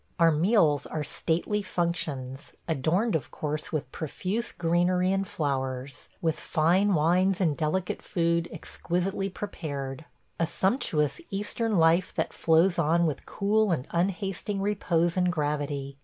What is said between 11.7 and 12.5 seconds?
life that